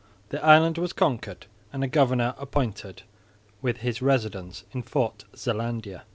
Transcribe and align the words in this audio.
The 0.29 0.43
island 0.43 0.79
was 0.79 0.93
conquered 0.93 1.45
and 1.71 1.83
a 1.83 1.87
governor 1.87 2.33
appointed 2.39 3.03
with 3.61 3.81
his 3.81 4.01
residence 4.01 4.63
at 4.73 4.89
Fort 4.89 5.25
Zelandia. 5.37 6.05